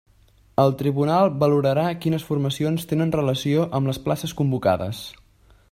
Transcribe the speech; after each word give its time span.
El 0.61 0.71
tribunal 0.77 1.29
valorarà 1.43 1.83
quines 2.05 2.25
formacions 2.29 2.89
tenen 2.93 3.13
relació 3.19 3.67
amb 3.81 3.93
les 3.93 4.01
places 4.09 4.35
convocades. 4.41 5.05